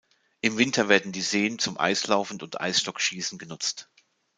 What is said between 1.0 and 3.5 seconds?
die Seen zum Eislaufen und Eisstockschießen